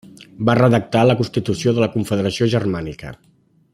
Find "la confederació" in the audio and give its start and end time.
1.85-2.49